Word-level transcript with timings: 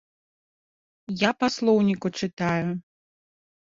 Я 1.21 1.31
па 1.39 1.47
слоўніку 1.57 2.07
чытаю. 2.21 2.69